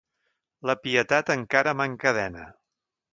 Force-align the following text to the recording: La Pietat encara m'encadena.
La 0.69 0.75
Pietat 0.85 1.29
encara 1.35 1.75
m'encadena. 1.83 2.47